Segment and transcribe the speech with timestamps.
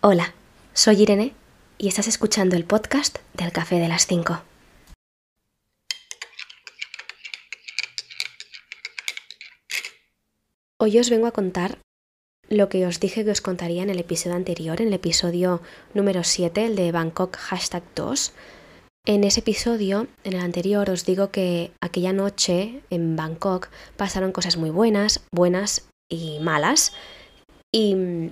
[0.00, 0.32] Hola,
[0.74, 1.34] soy Irene
[1.76, 4.40] y estás escuchando el podcast del Café de las 5.
[10.78, 11.78] Hoy os vengo a contar
[12.48, 15.62] lo que os dije que os contaría en el episodio anterior, en el episodio
[15.94, 18.32] número 7, el de Bangkok hashtag 2.
[19.04, 24.58] En ese episodio, en el anterior, os digo que aquella noche en Bangkok pasaron cosas
[24.58, 26.92] muy buenas, buenas y malas.
[27.72, 28.30] Y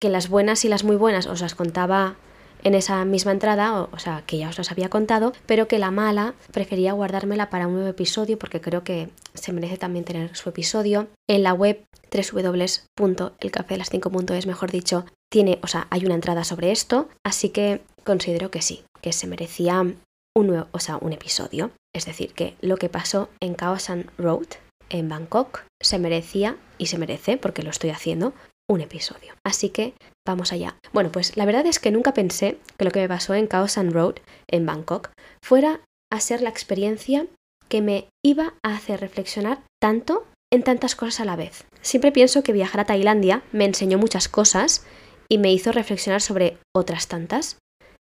[0.00, 2.16] que las buenas y las muy buenas os las contaba
[2.62, 5.90] en esa misma entrada, o, sea, que ya os las había contado, pero que la
[5.90, 10.48] mala prefería guardármela para un nuevo episodio porque creo que se merece también tener su
[10.48, 11.08] episodio.
[11.28, 17.48] En la web www.elcafedelas5.es, mejor dicho, tiene, o sea, hay una entrada sobre esto, así
[17.50, 21.70] que considero que sí, que se merecía un nuevo, o sea, un episodio.
[21.94, 24.46] Es decir, que lo que pasó en Kaosan Road
[24.90, 28.34] en Bangkok se merecía y se merece, porque lo estoy haciendo,
[28.70, 29.34] un episodio.
[29.44, 29.94] Así que
[30.26, 30.76] vamos allá.
[30.92, 33.76] Bueno, pues la verdad es que nunca pensé que lo que me pasó en Chaos
[33.76, 34.16] and Road,
[34.48, 35.10] en Bangkok,
[35.44, 35.80] fuera
[36.12, 37.26] a ser la experiencia
[37.68, 41.64] que me iba a hacer reflexionar tanto en tantas cosas a la vez.
[41.82, 44.84] Siempre pienso que viajar a Tailandia me enseñó muchas cosas
[45.28, 47.58] y me hizo reflexionar sobre otras tantas.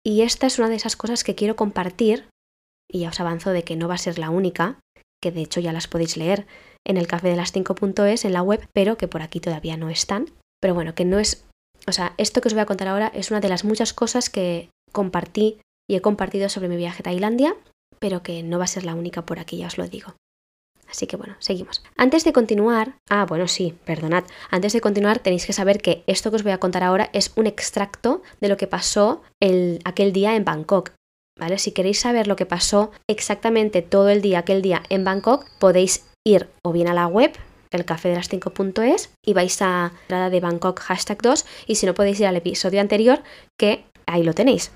[0.05, 2.29] Y esta es una de esas cosas que quiero compartir,
[2.91, 4.81] y ya os avanzo de que no va a ser la única,
[5.23, 6.47] que de hecho ya las podéis leer
[6.87, 9.89] en el café de las 5.es en la web, pero que por aquí todavía no
[9.89, 10.27] están.
[10.63, 11.45] Pero bueno, que no es...
[11.89, 14.31] O sea, esto que os voy a contar ahora es una de las muchas cosas
[14.31, 15.59] que compartí
[15.91, 17.57] y he compartido sobre mi viaje a Tailandia,
[17.99, 20.15] pero que no va a ser la única por aquí, ya os lo digo.
[20.89, 21.83] Así que bueno, seguimos.
[21.97, 24.25] Antes de continuar, ah, bueno, sí, perdonad.
[24.51, 27.33] Antes de continuar tenéis que saber que esto que os voy a contar ahora es
[27.35, 30.93] un extracto de lo que pasó el, aquel día en Bangkok.
[31.41, 31.59] ¿Vale?
[31.59, 36.07] Si queréis saber lo que pasó exactamente todo el día, aquel día en Bangkok, podéis
[36.25, 37.33] ir o bien a la web
[37.73, 41.87] el café de las 5.es y vais a la de Bangkok hashtag 2 y si
[41.87, 43.23] no podéis ir al episodio anterior
[43.59, 44.71] que ahí lo tenéis.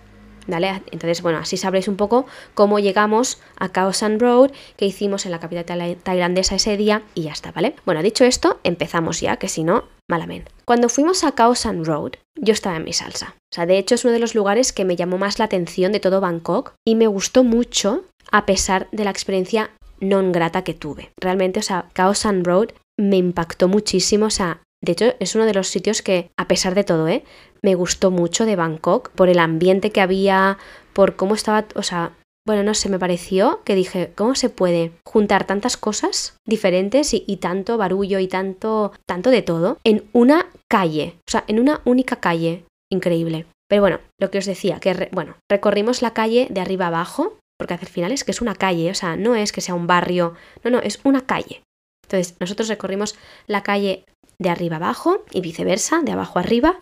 [0.48, 0.80] ¿Vale?
[0.92, 5.32] Entonces, bueno, así sabréis un poco cómo llegamos a Khao San Road, que hicimos en
[5.32, 7.74] la capital tailandesa ese día y ya está, ¿vale?
[7.84, 10.52] Bueno, dicho esto, empezamos ya, que si no, malamente.
[10.64, 13.34] Cuando fuimos a Khao San Road, yo estaba en mi salsa.
[13.52, 15.90] O sea, de hecho es uno de los lugares que me llamó más la atención
[15.90, 19.70] de todo Bangkok y me gustó mucho a pesar de la experiencia
[20.00, 21.10] non grata que tuve.
[21.16, 25.46] Realmente, o sea, Chaos Sun Road me impactó muchísimo, o sea, de hecho es uno
[25.46, 27.24] de los sitios que, a pesar de todo, ¿eh?
[27.62, 30.58] me gustó mucho de Bangkok, por el ambiente que había,
[30.92, 32.12] por cómo estaba, o sea,
[32.46, 37.24] bueno, no sé, me pareció que dije, ¿cómo se puede juntar tantas cosas diferentes y,
[37.26, 41.16] y, tanto barullo y tanto, tanto de todo en una calle?
[41.26, 42.64] O sea, en una única calle.
[42.88, 43.46] Increíble.
[43.68, 47.74] Pero bueno, lo que os decía, que bueno, recorrimos la calle de arriba abajo, porque
[47.74, 50.34] al final es que es una calle, o sea, no es que sea un barrio,
[50.62, 51.62] no, no, es una calle.
[52.06, 54.04] Entonces, nosotros recorrimos la calle
[54.38, 56.80] de arriba abajo y viceversa, de abajo arriba,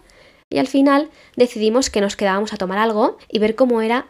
[0.53, 4.07] y al final decidimos que nos quedábamos a tomar algo y ver cómo era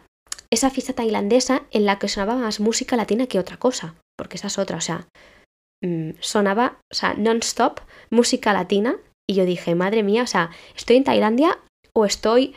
[0.51, 4.47] esa fiesta tailandesa en la que sonaba más música latina que otra cosa, porque esa
[4.47, 5.07] es otra, o sea,
[5.83, 8.97] mm, sonaba, o sea, non-stop música latina
[9.27, 11.57] y yo dije, madre mía, o sea, ¿estoy en Tailandia
[11.93, 12.53] o estoy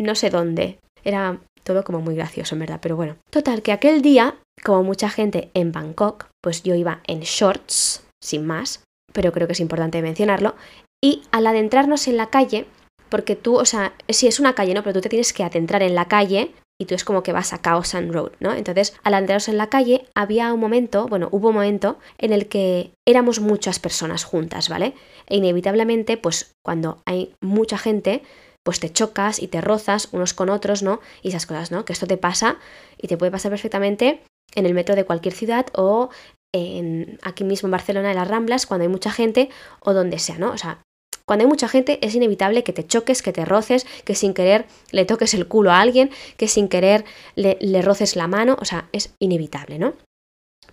[0.00, 0.78] no sé dónde?
[1.04, 3.16] Era todo como muy gracioso, en verdad, pero bueno.
[3.30, 8.46] Total, que aquel día, como mucha gente en Bangkok, pues yo iba en shorts, sin
[8.46, 10.54] más, pero creo que es importante mencionarlo,
[11.02, 12.66] y al adentrarnos en la calle,
[13.08, 14.82] porque tú, o sea, sí es una calle, ¿no?
[14.82, 17.52] Pero tú te tienes que adentrar en la calle y tú es como que vas
[17.52, 18.54] a Khao San Road, ¿no?
[18.54, 22.46] Entonces, al adentrarnos en la calle, había un momento, bueno, hubo un momento en el
[22.46, 24.94] que éramos muchas personas juntas, ¿vale?
[25.26, 28.22] E inevitablemente, pues cuando hay mucha gente,
[28.62, 31.00] pues te chocas y te rozas unos con otros, ¿no?
[31.22, 31.84] Y esas cosas, ¿no?
[31.84, 32.56] Que esto te pasa
[32.96, 34.22] y te puede pasar perfectamente
[34.54, 36.10] en el metro de cualquier ciudad o
[36.52, 39.50] en, aquí mismo en Barcelona, en las Ramblas, cuando hay mucha gente
[39.80, 40.50] o donde sea, ¿no?
[40.50, 40.82] O sea,
[41.26, 44.66] cuando hay mucha gente es inevitable que te choques, que te roces, que sin querer
[44.90, 47.04] le toques el culo a alguien, que sin querer
[47.36, 49.94] le, roces la mano, o sea, es inevitable, ¿no?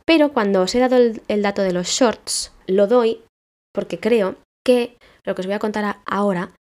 [0.05, 3.21] Pero cuando os he dado el, el dato de los shorts, lo doy
[3.73, 6.55] porque creo que lo que os voy a contar ahora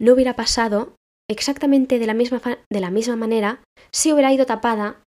[0.00, 0.94] no hubiera pasado
[1.28, 2.40] exactamente de la misma,
[2.72, 3.62] de la misma manera
[3.92, 5.02] si hubiera ido tapada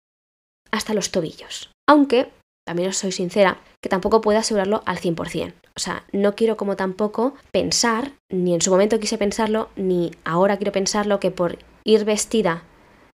[0.72, 1.70] hasta los tobillos.
[1.88, 2.32] Aunque,
[2.66, 5.54] también os soy sincera, que tampoco puedo asegurarlo al 100%.
[5.76, 10.58] O sea, no quiero como tampoco pensar, ni en su momento quise pensarlo, ni ahora
[10.58, 12.64] quiero pensarlo, que por ir vestida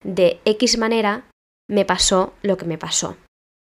[0.04, 1.24] de X manera
[1.68, 3.16] me pasó lo que me pasó.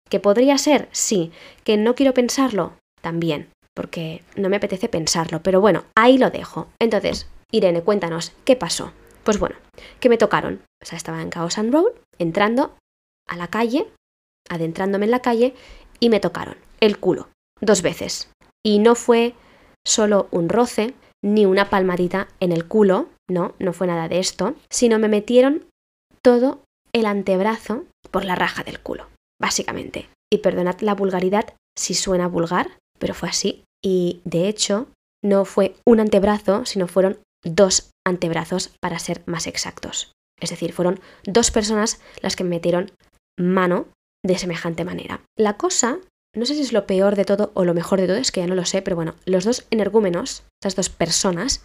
[0.10, 0.90] ¿Que podría ser?
[0.92, 1.32] Sí.
[1.64, 2.74] ¿Que no quiero pensarlo?
[3.02, 5.42] También, porque no me apetece pensarlo.
[5.42, 6.68] Pero bueno, ahí lo dejo.
[6.80, 8.92] Entonces, Irene, cuéntanos, ¿qué pasó?
[9.24, 9.56] Pues bueno,
[10.00, 10.62] que me tocaron.
[10.82, 12.76] O sea, estaba en Chaos and Road, entrando
[13.28, 13.88] a la calle,
[14.50, 15.54] adentrándome en la calle,
[16.00, 17.30] y me tocaron el culo,
[17.60, 18.32] dos veces.
[18.64, 19.36] Y no fue
[19.86, 24.56] solo un roce, ni una palmadita en el culo, no, no fue nada de esto,
[24.70, 25.66] sino me metieron
[26.24, 26.64] todo
[26.94, 29.08] el antebrazo por la raja del culo,
[29.40, 30.10] básicamente.
[30.34, 33.64] Y perdonad la vulgaridad si suena vulgar, pero fue así.
[33.84, 34.88] Y de hecho,
[35.24, 40.12] no fue un antebrazo, sino fueron dos antebrazos para ser más exactos.
[40.40, 42.92] Es decir, fueron dos personas las que me metieron
[43.42, 43.88] mano
[44.26, 45.22] de semejante manera.
[45.38, 45.98] La cosa,
[46.36, 48.42] no sé si es lo peor de todo o lo mejor de todo, es que
[48.42, 51.64] ya no lo sé, pero bueno, los dos energúmenos, estas dos personas,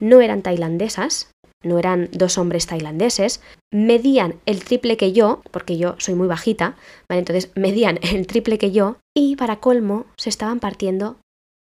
[0.00, 1.32] no eran tailandesas,
[1.64, 3.40] no eran dos hombres tailandeses,
[3.72, 6.76] medían el triple que yo, porque yo soy muy bajita,
[7.08, 7.20] ¿vale?
[7.20, 11.16] Entonces medían el triple que yo y para colmo se estaban partiendo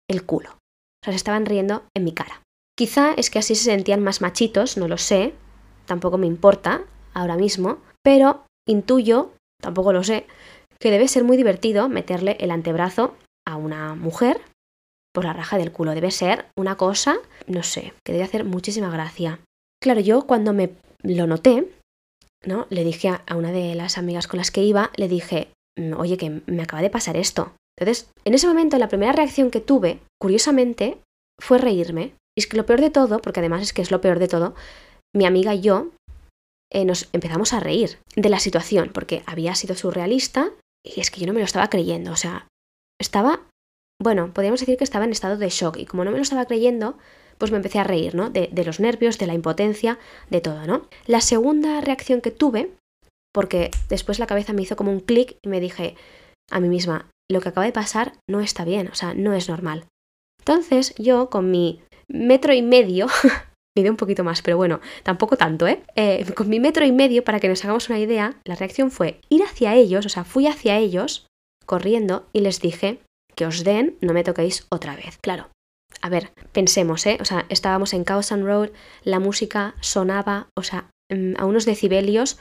[0.09, 0.49] el culo.
[0.51, 2.41] O sea, se estaban riendo en mi cara.
[2.77, 5.33] Quizá es que así se sentían más machitos, no lo sé,
[5.85, 9.31] tampoco me importa ahora mismo, pero intuyo,
[9.61, 10.25] tampoco lo sé,
[10.79, 13.15] que debe ser muy divertido meterle el antebrazo
[13.47, 14.41] a una mujer
[15.13, 15.95] por la raja del culo.
[15.95, 17.17] Debe ser una cosa,
[17.47, 19.39] no sé, que debe hacer muchísima gracia.
[19.81, 20.71] Claro, yo cuando me
[21.03, 21.67] lo noté,
[22.45, 22.67] ¿no?
[22.69, 26.17] Le dije a una de las amigas con las que iba, le dije, mm, oye,
[26.17, 27.53] que me acaba de pasar esto.
[27.77, 30.97] Entonces, en ese momento, la primera reacción que tuve, curiosamente,
[31.41, 32.13] fue reírme.
[32.37, 34.27] Y es que lo peor de todo, porque además es que es lo peor de
[34.27, 34.55] todo,
[35.13, 35.89] mi amiga y yo
[36.71, 40.51] eh, nos empezamos a reír de la situación, porque había sido surrealista
[40.83, 42.11] y es que yo no me lo estaba creyendo.
[42.11, 42.47] O sea,
[42.99, 43.41] estaba,
[44.01, 46.45] bueno, podríamos decir que estaba en estado de shock y como no me lo estaba
[46.45, 46.97] creyendo,
[47.37, 48.29] pues me empecé a reír, ¿no?
[48.29, 50.87] De, los nervios, de la impotencia, de todo, ¿no?
[51.05, 52.71] La segunda reacción que tuve,
[53.33, 55.95] porque después la cabeza me hizo como un clic y me dije
[56.51, 59.49] a mí misma, lo que acaba de pasar no está bien, o sea, no es
[59.49, 59.85] normal.
[60.39, 63.07] Entonces yo con mi metro y medio,
[63.75, 65.81] mide un poquito más, pero bueno, tampoco tanto, ¿eh?
[65.95, 66.25] ¿eh?
[66.35, 69.43] Con mi metro y medio, para que nos hagamos una idea, la reacción fue ir
[69.43, 71.27] hacia ellos, o sea, fui hacia ellos
[71.65, 72.99] corriendo y les dije
[73.35, 75.17] que os den, no me toquéis otra vez.
[75.21, 75.49] Claro,
[76.01, 77.17] a ver, pensemos, ¿eh?
[77.19, 78.69] O sea, estábamos en Cowson Road,
[79.03, 82.37] la música sonaba, o sea, mm, a unos decibelios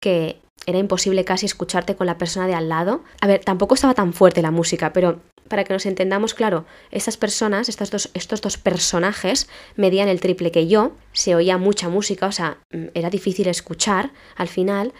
[0.00, 3.04] que era imposible casi escucharte con la persona de al lado.
[3.20, 7.16] A ver, tampoco estaba tan fuerte la música, pero para que nos entendamos, claro, estas
[7.16, 12.26] personas, estos dos, estos dos personajes, medían el triple que yo, se oía mucha música,
[12.26, 14.92] o sea, mm, era difícil escuchar al final,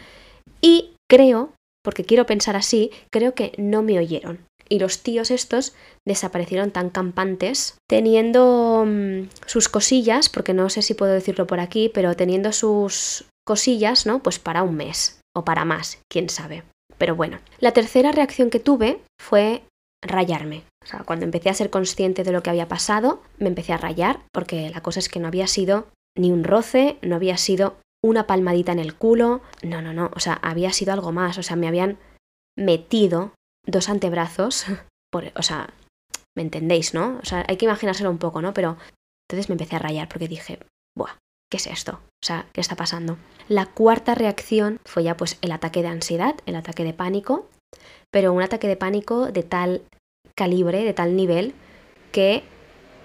[0.61, 1.53] y creo,
[1.83, 5.73] porque quiero pensar así, creo que no me oyeron y los tíos estos
[6.03, 11.91] desaparecieron tan campantes, teniendo mm, sus cosillas, porque no sé si puedo decirlo por aquí,
[11.93, 14.23] pero teniendo sus cosillas, ¿no?
[14.23, 16.63] Pues para un mes o para más, quién sabe.
[16.97, 19.63] Pero bueno, la tercera reacción que tuve fue
[20.03, 20.63] rayarme.
[20.83, 23.77] O sea, cuando empecé a ser consciente de lo que había pasado, me empecé a
[23.77, 27.77] rayar, porque la cosa es que no había sido ni un roce, no había sido
[28.03, 31.43] una palmadita en el culo, no, no, no, o sea, había sido algo más, o
[31.43, 31.97] sea, me habían
[32.57, 33.33] metido
[33.65, 34.65] dos antebrazos,
[35.11, 35.73] por, o sea,
[36.35, 37.19] ¿me entendéis, no?
[37.21, 38.53] O sea, hay que imaginárselo un poco, ¿no?
[38.53, 38.77] Pero
[39.27, 40.59] entonces me empecé a rayar porque dije,
[40.97, 41.17] buah,
[41.49, 41.93] ¿qué es esto?
[41.93, 43.17] O sea, ¿qué está pasando?
[43.47, 47.47] La cuarta reacción fue ya pues el ataque de ansiedad, el ataque de pánico,
[48.13, 49.81] pero un ataque de pánico de tal
[50.35, 51.53] calibre, de tal nivel,
[52.11, 52.43] que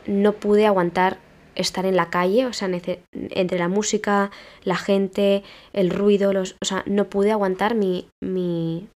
[0.06, 1.19] no pude aguantar
[1.55, 2.69] estar en la calle, o sea,
[3.12, 4.31] entre la música,
[4.64, 8.87] la gente, el ruido, los, o sea, no pude aguantar mi, mi,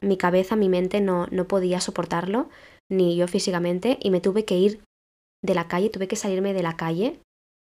[0.00, 2.48] mi cabeza, mi mente no, no podía soportarlo,
[2.88, 4.80] ni yo físicamente, y me tuve que ir
[5.44, 7.18] de la calle, tuve que salirme de la calle,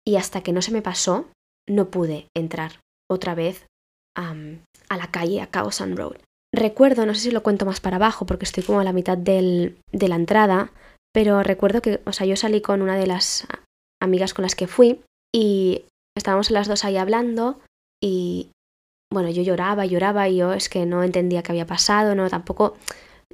[0.07, 1.25] y hasta que no se me pasó,
[1.67, 3.65] no pude entrar otra vez
[4.15, 4.35] a
[4.95, 6.17] la calle, a Cowson Road.
[6.53, 9.17] Recuerdo, no sé si lo cuento más para abajo, porque estoy como a la mitad
[9.17, 10.71] del, de la entrada,
[11.11, 13.47] pero recuerdo que, o sea, yo salí con una de las
[14.01, 15.01] amigas con las que fui
[15.33, 17.59] y estábamos las dos ahí hablando
[18.01, 18.51] y,
[19.11, 22.75] bueno, yo lloraba, lloraba y yo es que no entendía qué había pasado, no, tampoco,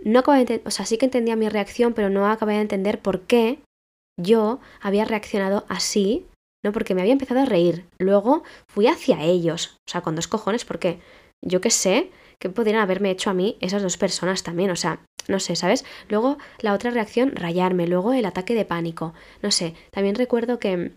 [0.03, 3.01] no acababa de o sea, sí que entendía mi reacción, pero no acababa de entender
[3.01, 3.59] por qué
[4.17, 6.25] yo había reaccionado así,
[6.63, 6.71] ¿no?
[6.71, 7.85] Porque me había empezado a reír.
[7.97, 10.99] Luego fui hacia ellos, o sea, con dos cojones, porque
[11.45, 12.11] yo qué sé,
[12.41, 15.86] que podrían haberme hecho a mí esas dos personas también, o sea, no sé, ¿sabes?
[16.08, 20.93] Luego la otra reacción, rayarme, luego el ataque de pánico, no sé, también recuerdo que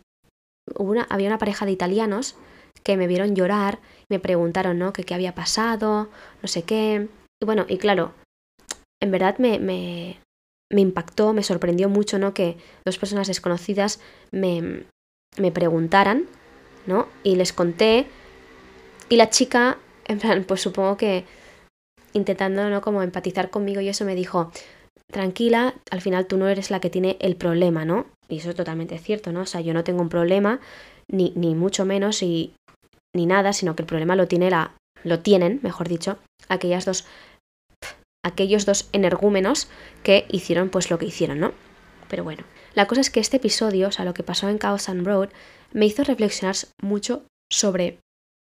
[1.09, 2.37] había una pareja de italianos
[2.83, 4.93] que me vieron llorar, me preguntaron, ¿no?
[4.93, 6.09] Que qué había pasado,
[6.41, 7.09] no sé qué.
[7.41, 8.13] Y bueno, y claro,
[9.01, 10.19] en verdad me, me,
[10.73, 12.35] me impactó, me sorprendió mucho, ¿no?
[12.35, 14.85] Que dos personas desconocidas me,
[15.37, 16.27] me preguntaran,
[16.87, 17.09] ¿no?
[17.23, 18.07] Y les conté.
[19.09, 21.25] Y la chica, en plan, pues supongo que
[22.13, 22.81] intentando, ¿no?
[22.81, 24.53] Como empatizar conmigo y eso me dijo,
[25.11, 28.07] tranquila, al final tú no eres la que tiene el problema, ¿no?
[28.29, 29.43] Y eso es totalmente cierto, ¿no?
[29.43, 30.61] O sea, yo no tengo un problema,
[31.09, 32.55] ni, ni mucho menos, y
[33.15, 36.19] ni nada, sino que el problema lo tiene la, lo tienen, mejor dicho,
[36.49, 37.07] aquellas dos
[38.25, 39.69] aquellos dos energúmenos
[40.05, 41.53] que hicieron pues lo que hicieron, ¿no?
[42.09, 42.45] Pero bueno,
[42.75, 45.31] la cosa es que este episodio, o sea, lo que pasó en Chaos and Road,
[45.73, 47.99] me hizo reflexionar mucho sobre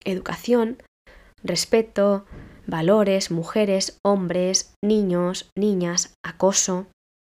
[0.04, 0.78] educación,
[1.46, 2.25] respeto,
[2.68, 6.88] valores, mujeres, hombres, niños, niñas, acoso.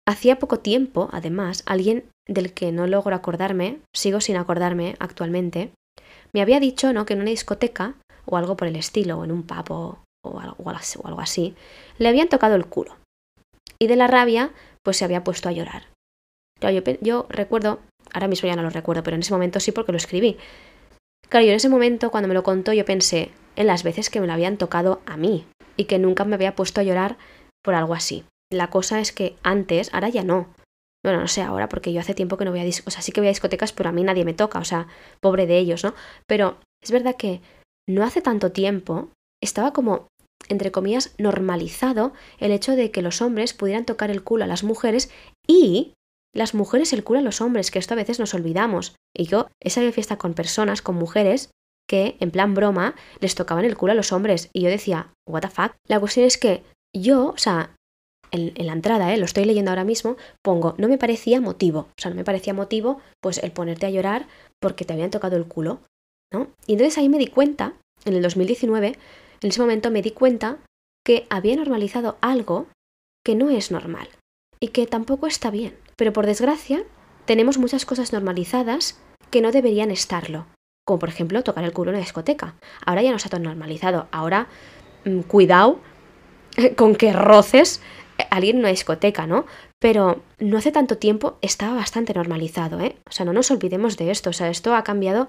[0.09, 5.73] Hacía poco tiempo, además, alguien del que no logro acordarme, sigo sin acordarme actualmente,
[6.33, 7.07] me había dicho ¿no?
[7.07, 7.95] que en una discoteca,
[8.25, 9.71] o algo por el estilo, o en un pub
[10.25, 11.55] o, algo así,
[11.99, 12.97] le habían tocado el culo.
[13.79, 15.85] Y de la rabia, pues se había puesto a llorar.
[16.61, 17.81] yo, yo recuerdo,
[18.13, 20.37] ahora mismo ya no lo recuerdo, pero en ese momento sí porque lo escribí.
[21.29, 24.21] Claro, yo en ese momento, cuando me lo contó, yo pensé en las veces que
[24.21, 25.47] me lo habían tocado a mí
[25.77, 27.17] y que nunca me había puesto a llorar
[27.65, 28.25] por algo así.
[28.51, 30.55] La cosa es que antes, ahora ya no.
[31.05, 33.03] Bueno, no sé ahora, porque yo hace tiempo que no voy a discotecas, o sea,
[33.03, 34.87] sí que voy a discotecas, pero a mí nadie me toca, o sea,
[35.21, 35.95] pobre de ellos, ¿no?
[36.27, 37.41] Pero es verdad que
[37.89, 39.11] no hace tanto tiempo
[39.43, 40.09] estaba como,
[40.49, 44.65] entre comillas, normalizado el hecho de que los hombres pudieran tocar el culo a las
[44.65, 45.11] mujeres
[45.47, 45.95] y
[46.35, 48.97] las mujeres el culo a los hombres, que esto a veces nos olvidamos.
[49.17, 51.51] Y yo he salido fiesta con personas, con mujeres,
[51.89, 54.51] que, en plan broma, les tocaban el culo a los hombres.
[54.53, 55.73] Y yo decía, what the fuck.
[55.89, 56.63] La cuestión es que
[56.95, 57.75] yo, o sea,
[58.31, 59.19] en, la entrada, ¿eh?
[59.19, 61.81] lo estoy leyendo ahora mismo, pongo, no me parecía motivo.
[61.81, 64.27] O sea, no me parecía motivo, pues, el ponerte a llorar
[64.61, 65.81] porque te habían tocado el culo,
[66.33, 66.49] ¿no?
[66.67, 67.75] Y entonces ahí me di cuenta,
[68.05, 68.99] en el 2019,
[69.43, 70.59] en ese momento me di cuenta
[71.05, 72.67] que había normalizado algo
[73.25, 74.09] que no es normal
[74.61, 75.77] y que tampoco está bien.
[75.97, 76.85] Pero por desgracia,
[77.27, 78.99] tenemos muchas cosas normalizadas
[79.31, 80.47] que no deberían estarlo.
[80.87, 82.55] Como por ejemplo tocar el culo en la discoteca.
[82.85, 84.07] Ahora ya no está tan normalizado.
[84.13, 84.47] Ahora,
[85.05, 85.81] mm, cuidado
[86.77, 87.81] con que roces
[88.19, 89.47] a alguien en una discoteca, ¿no?
[89.81, 92.97] Pero no hace tanto tiempo estaba bastante normalizado, ¿eh?
[93.09, 94.31] O sea, no nos olvidemos de esto.
[94.31, 95.29] O sea, esto ha cambiado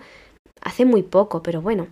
[0.61, 1.87] hace muy poco, pero bueno.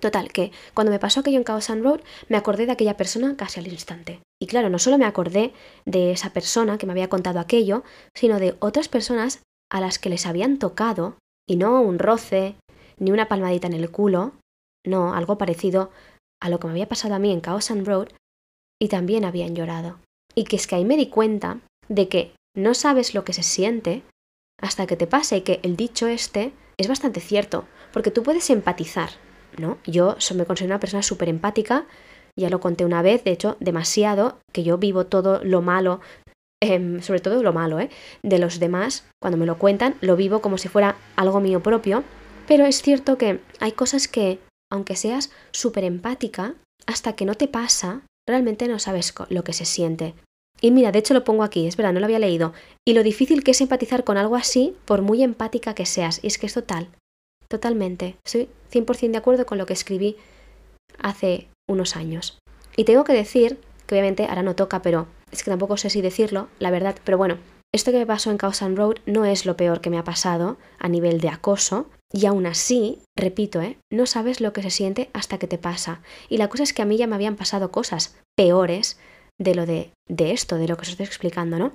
[0.00, 3.60] Total, que cuando me pasó aquello en Chaos Road, me acordé de aquella persona casi
[3.60, 4.20] al instante.
[4.38, 5.54] Y claro, no solo me acordé
[5.86, 10.10] de esa persona que me había contado aquello, sino de otras personas a las que
[10.10, 11.16] les habían tocado,
[11.48, 12.56] y no un roce,
[12.98, 14.32] ni una palmadita en el culo,
[14.84, 15.90] no, algo parecido
[16.40, 18.08] a lo que me había pasado a mí en Chaos Road,
[18.80, 19.98] y también habían llorado.
[20.34, 23.42] Y que es que ahí me di cuenta de que no sabes lo que se
[23.42, 24.02] siente
[24.60, 28.50] hasta que te pase y que el dicho este es bastante cierto, porque tú puedes
[28.50, 29.10] empatizar,
[29.58, 29.78] ¿no?
[29.86, 31.86] Yo me considero una persona súper empática,
[32.36, 36.00] ya lo conté una vez, de hecho, demasiado, que yo vivo todo lo malo,
[36.60, 37.90] em, sobre todo lo malo, ¿eh?
[38.22, 42.02] De los demás, cuando me lo cuentan, lo vivo como si fuera algo mío propio,
[42.46, 44.38] pero es cierto que hay cosas que,
[44.70, 46.54] aunque seas súper empática,
[46.86, 50.14] hasta que no te pasa, realmente no sabes lo que se siente.
[50.60, 52.52] Y mira, de hecho lo pongo aquí, es verdad, no lo había leído.
[52.86, 56.20] Y lo difícil que es empatizar con algo así, por muy empática que seas.
[56.22, 56.88] Y es que es total,
[57.48, 58.16] totalmente.
[58.24, 60.16] Estoy 100% de acuerdo con lo que escribí
[60.98, 62.38] hace unos años.
[62.76, 66.00] Y tengo que decir, que obviamente ahora no toca, pero es que tampoco sé si
[66.00, 67.38] decirlo, la verdad, pero bueno,
[67.72, 70.56] esto que me pasó en Causan Road no es lo peor que me ha pasado
[70.78, 73.78] a nivel de acoso, y aún así, repito, ¿eh?
[73.92, 76.02] no sabes lo que se siente hasta que te pasa.
[76.28, 78.98] Y la cosa es que a mí ya me habían pasado cosas peores
[79.40, 81.74] de lo de, de esto, de lo que os estoy explicando, ¿no?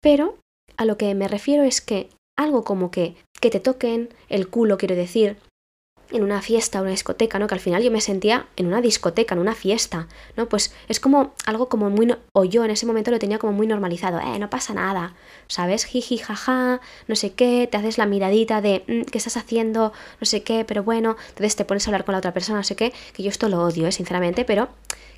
[0.00, 0.38] Pero
[0.76, 2.08] a lo que me refiero es que
[2.38, 5.36] algo como que, que te toquen el culo, quiero decir,
[6.12, 7.46] en una fiesta, una discoteca, ¿no?
[7.46, 10.48] Que al final yo me sentía en una discoteca, en una fiesta, ¿no?
[10.48, 13.66] Pues es como algo como muy, o yo en ese momento lo tenía como muy
[13.66, 15.14] normalizado, eh, no pasa nada,
[15.48, 15.84] ¿sabes?
[15.84, 19.92] Jiji, jaja, no sé qué, te haces la miradita de, mm, ¿qué estás haciendo?
[20.20, 22.64] No sé qué, pero bueno, entonces te pones a hablar con la otra persona, no
[22.64, 23.92] sé qué, que yo esto lo odio, ¿eh?
[23.92, 24.68] sinceramente, pero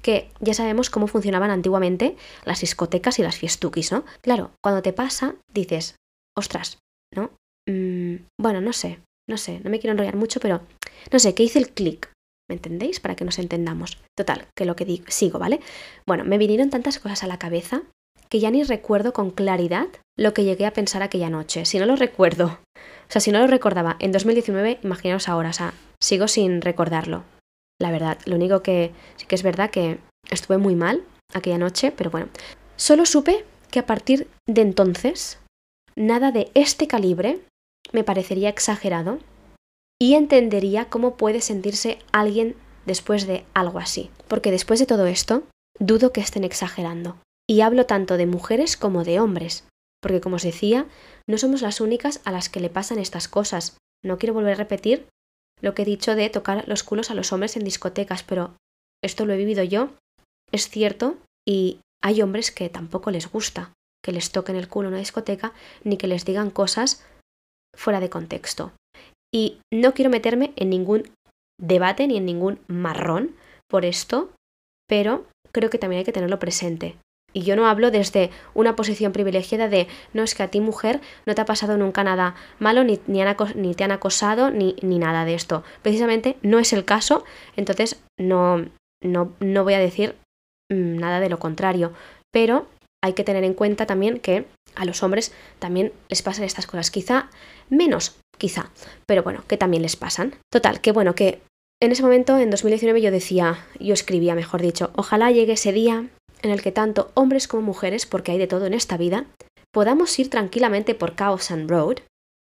[0.02, 4.04] que ya sabemos cómo funcionaban antiguamente las discotecas y las fiestuquis, ¿no?
[4.20, 5.96] Claro, cuando te pasa, dices,
[6.36, 6.78] ostras,
[7.14, 7.30] ¿no?
[7.68, 10.62] Mm, bueno, no sé, no sé, no me quiero enrollar mucho, pero
[11.10, 12.10] no sé, que hice el clic.
[12.48, 13.00] ¿Me entendéis?
[13.00, 13.98] Para que nos entendamos.
[14.16, 15.60] Total, que lo que digo, sigo, ¿vale?
[16.06, 17.82] Bueno, me vinieron tantas cosas a la cabeza
[18.28, 21.64] que ya ni recuerdo con claridad lo que llegué a pensar aquella noche.
[21.64, 25.52] Si no lo recuerdo, o sea, si no lo recordaba en 2019, imaginaos ahora, o
[25.52, 27.24] sea, sigo sin recordarlo.
[27.80, 29.98] La verdad, lo único que sí que es verdad que
[30.30, 31.04] estuve muy mal
[31.34, 32.28] aquella noche, pero bueno,
[32.76, 35.38] solo supe que a partir de entonces
[35.96, 37.40] nada de este calibre
[37.92, 39.18] me parecería exagerado
[40.02, 42.56] y entendería cómo puede sentirse alguien
[42.86, 44.10] después de algo así.
[44.26, 45.44] Porque después de todo esto,
[45.78, 47.18] dudo que estén exagerando.
[47.48, 49.64] Y hablo tanto de mujeres como de hombres,
[50.00, 50.88] porque como os decía,
[51.28, 53.76] no somos las únicas a las que le pasan estas cosas.
[54.04, 55.06] No quiero volver a repetir
[55.60, 58.56] lo que he dicho de tocar los culos a los hombres en discotecas, pero
[59.04, 59.90] esto lo he vivido yo,
[60.50, 61.16] es cierto,
[61.46, 63.72] y hay hombres que tampoco les gusta
[64.04, 65.52] que les toquen el culo en una discoteca
[65.84, 67.06] ni que les digan cosas
[67.72, 68.72] fuera de contexto.
[69.34, 71.04] Y no quiero meterme en ningún
[71.60, 73.34] debate ni en ningún marrón
[73.68, 74.30] por esto,
[74.88, 76.96] pero creo que también hay que tenerlo presente.
[77.34, 81.00] Y yo no hablo desde una posición privilegiada de, no es que a ti mujer
[81.24, 85.24] no te ha pasado nunca nada malo, ni, ni, te han acosado, ni, ni, nada
[85.24, 85.64] de esto.
[85.80, 87.24] Precisamente no es el caso,
[87.56, 88.66] entonces no,
[89.02, 90.16] no, no voy a decir
[90.70, 91.92] mm, nada de lo contrario.
[92.30, 92.66] Pero
[93.02, 96.90] hay que tener en cuenta también que a los hombres también les pasan estas cosas.
[96.90, 97.30] Quizá
[97.70, 98.70] menos, quizá,
[99.06, 100.34] pero bueno, que también les pasan.
[100.50, 101.40] Total, que bueno, que
[101.82, 106.08] en ese momento, en 2019, yo decía, yo escribía, mejor dicho, ojalá llegue ese día
[106.42, 109.26] en el que tanto hombres como mujeres, porque hay de todo en esta vida,
[109.72, 111.98] podamos ir tranquilamente por Chaos and Road,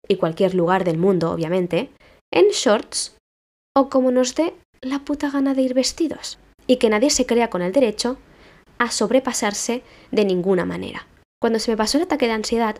[0.08, 1.90] y cualquier lugar del mundo, obviamente,
[2.32, 3.16] en shorts,
[3.76, 7.50] o como nos dé la puta gana de ir vestidos, y que nadie se crea
[7.50, 8.18] con el derecho
[8.78, 11.06] a sobrepasarse de ninguna manera.
[11.40, 12.76] Cuando se me pasó el ataque de ansiedad,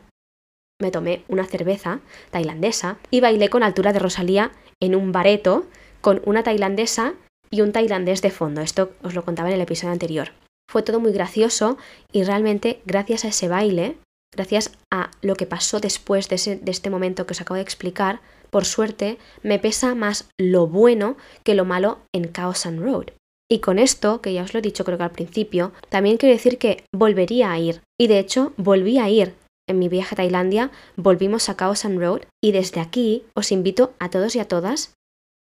[0.80, 5.66] me tomé una cerveza tailandesa y bailé con altura de Rosalía en un bareto
[6.00, 7.14] con una tailandesa
[7.50, 8.61] y un tailandés de fondo.
[8.61, 10.33] Esto os lo contaba en el episodio anterior.
[10.71, 11.78] Fue todo muy gracioso
[12.12, 13.97] y realmente gracias a ese baile,
[14.35, 18.21] gracias a lo que pasó después de, de este momento que os acabo de explicar,
[18.50, 23.06] por suerte me pesa más lo bueno que lo malo en Chaos and Road.
[23.49, 26.35] Y con esto, que ya os lo he dicho creo que al principio, también quiero
[26.35, 27.80] decir que volvería a ir.
[27.99, 29.35] Y de hecho, volví a ir.
[29.68, 33.94] En mi viaje a Tailandia volvimos a Chaos and Road y desde aquí os invito
[33.99, 34.94] a todos y a todas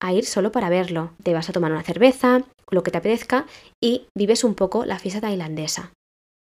[0.01, 1.13] a ir solo para verlo.
[1.23, 3.47] Te vas a tomar una cerveza, lo que te apetezca,
[3.83, 5.93] y vives un poco la fiesta tailandesa.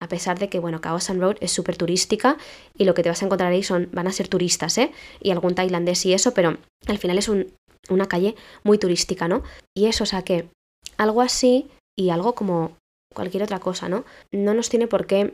[0.01, 2.37] A pesar de que, bueno, Khao San Road es súper turística
[2.75, 4.91] y lo que te vas a encontrar ahí son, van a ser turistas, ¿eh?
[5.21, 9.43] Y algún tailandés y eso, pero al final es una calle muy turística, ¿no?
[9.77, 10.49] Y eso, o sea que
[10.97, 12.77] algo así y algo como
[13.13, 14.03] cualquier otra cosa, ¿no?
[14.31, 15.33] No nos tiene por qué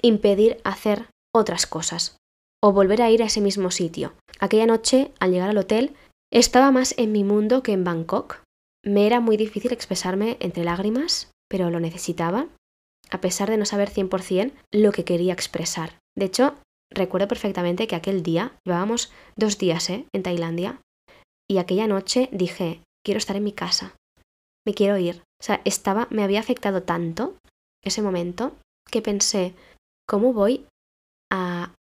[0.00, 2.16] impedir hacer otras cosas
[2.62, 4.14] o volver a ir a ese mismo sitio.
[4.40, 5.94] Aquella noche, al llegar al hotel,
[6.32, 8.42] estaba más en mi mundo que en Bangkok.
[8.84, 12.48] Me era muy difícil expresarme entre lágrimas, pero lo necesitaba,
[13.10, 15.98] a pesar de no saber 100% lo que quería expresar.
[16.16, 16.54] De hecho,
[16.92, 20.06] recuerdo perfectamente que aquel día, llevábamos dos días ¿eh?
[20.12, 20.80] en Tailandia,
[21.50, 23.94] y aquella noche dije, quiero estar en mi casa,
[24.66, 25.22] me quiero ir.
[25.40, 27.38] O sea, estaba, me había afectado tanto
[27.82, 28.56] ese momento
[28.90, 29.54] que pensé,
[30.06, 30.66] ¿cómo voy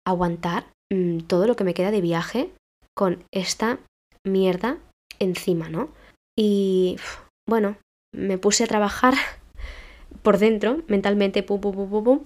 [0.06, 2.50] aguantar mm, todo lo que me queda de viaje
[2.96, 3.78] con esta
[4.26, 4.78] mierda
[5.18, 5.90] encima, ¿no?
[6.38, 6.96] Y
[7.48, 7.76] bueno,
[8.14, 9.14] me puse a trabajar
[10.22, 12.24] por dentro, mentalmente, pum, pum, pum, pum,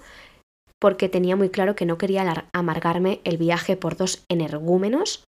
[0.80, 5.24] porque tenía muy claro que no quería amargarme el viaje por dos energúmenos,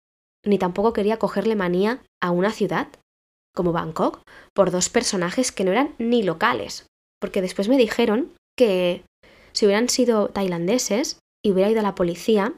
[0.45, 2.87] ni tampoco quería cogerle manía a una ciudad
[3.55, 4.21] como Bangkok
[4.55, 6.87] por dos personajes que no eran ni locales,
[7.19, 9.03] porque después me dijeron que
[9.53, 12.53] si hubieran sido tailandeses y hubiera ido a la policía,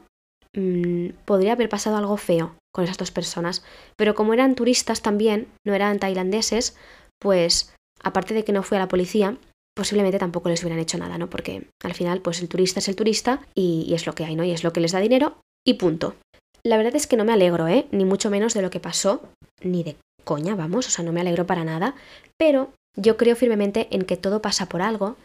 [0.54, 3.64] mmm, podría haber pasado algo feo, con esas dos personas.
[3.96, 6.76] Pero como eran turistas también, no eran tailandeses,
[7.20, 9.36] pues aparte de que no fue a la policía,
[9.76, 11.30] posiblemente tampoco les hubieran hecho nada, ¿no?
[11.30, 14.36] Porque al final, pues el turista es el turista y, y, es lo que hay,
[14.36, 14.44] ¿no?
[14.44, 16.14] Y es lo que les da dinero y punto.
[16.62, 17.86] La verdad es que no me alegro, ¿eh?
[17.90, 19.22] Ni mucho menos de lo que pasó,
[19.62, 21.94] ni de coña, vamos, o sea, no me alegro para nada,
[22.38, 25.16] pero yo creo firmemente en que todo pasa por algo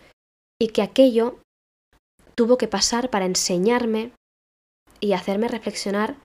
[0.61, 1.39] y que aquello
[2.39, 4.13] tuvo que pasar para enseñarme
[5.01, 6.15] y hacerme reflexionar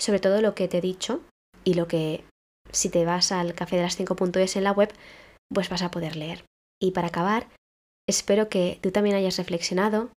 [0.00, 1.20] sobre todo lo que te he dicho
[1.64, 2.22] y lo que
[2.70, 4.94] si te vas al café de las 5.es en la web,
[5.52, 6.44] pues vas a poder leer.
[6.80, 7.48] Y para acabar,
[8.08, 10.10] espero que tú también hayas reflexionado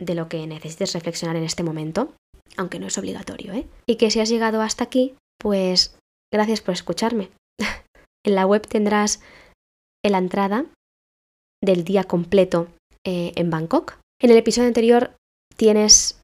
[0.00, 2.14] de lo que necesites reflexionar en este momento,
[2.56, 3.68] aunque no es obligatorio, ¿eh?
[3.86, 5.94] Y que si has llegado hasta aquí, pues
[6.32, 7.28] gracias por escucharme.
[8.24, 9.20] en la web tendrás
[10.02, 10.64] la entrada
[11.62, 12.68] del día completo
[13.04, 14.00] eh, en Bangkok.
[14.22, 15.16] En el episodio anterior
[15.56, 16.20] tienes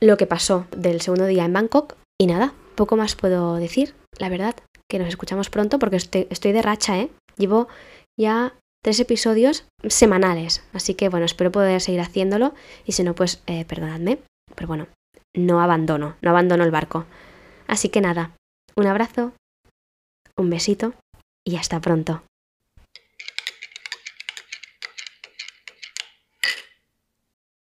[0.00, 4.30] lo que pasó del segundo día en Bangkok y nada, poco más puedo decir, la
[4.30, 4.56] verdad,
[4.90, 7.10] que nos escuchamos pronto porque estoy, de racha, ¿eh?
[7.36, 7.68] Llevo
[8.18, 12.54] ya tres episodios semanales, así que bueno, espero poder seguir haciéndolo
[12.86, 14.18] y si no, pues eh, perdonadme,
[14.54, 14.86] pero bueno,
[15.36, 17.04] no abandono, no abandono el barco.
[17.66, 18.34] Así que nada,
[18.76, 19.34] un abrazo,
[20.38, 20.94] un besito
[21.46, 22.22] y hasta pronto.